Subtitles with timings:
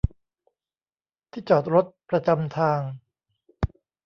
[1.31, 2.81] ที่จอดรถประจำทาง